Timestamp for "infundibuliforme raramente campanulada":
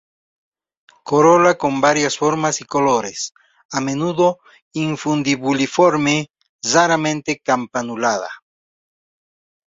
4.73-8.29